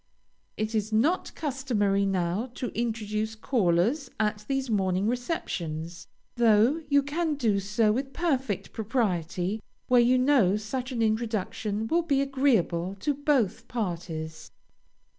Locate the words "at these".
4.19-4.67